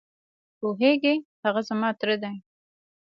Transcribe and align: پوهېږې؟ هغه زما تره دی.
پوهېږې؟ 0.59 1.15
هغه 1.43 1.61
زما 1.69 1.89
تره 1.99 2.15
دی. 2.23 2.35